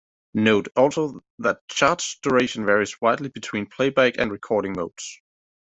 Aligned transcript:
Note 0.33 0.67
also 0.75 1.23
that 1.37 1.61
charge 1.67 2.19
duration 2.21 2.65
varies 2.65 2.99
widely 3.01 3.29
between 3.29 3.67
playback 3.67 4.15
and 4.17 4.31
recording 4.31 4.73
modes. 4.75 5.21